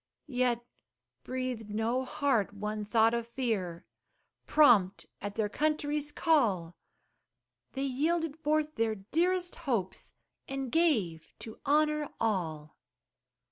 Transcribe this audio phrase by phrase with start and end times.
[0.25, 0.65] Yet
[1.23, 3.85] breathed no heart one thought of fear,
[4.47, 6.75] Prompt at their country's call,
[7.73, 10.15] They yielded forth their dearest hopes,
[10.47, 12.77] And gave to honor all!